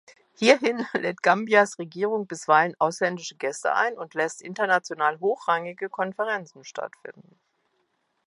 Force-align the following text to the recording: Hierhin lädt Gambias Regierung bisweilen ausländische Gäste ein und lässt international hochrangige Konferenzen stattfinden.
Hierhin 0.33 0.83
lädt 0.93 1.21
Gambias 1.21 1.77
Regierung 1.77 2.25
bisweilen 2.25 2.73
ausländische 2.79 3.35
Gäste 3.35 3.75
ein 3.75 3.99
und 3.99 4.15
lässt 4.15 4.41
international 4.41 5.19
hochrangige 5.19 5.89
Konferenzen 5.89 6.63
stattfinden. 6.63 7.39